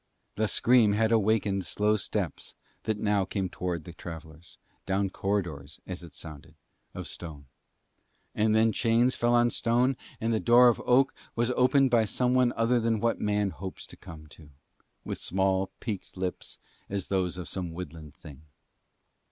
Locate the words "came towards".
3.23-3.83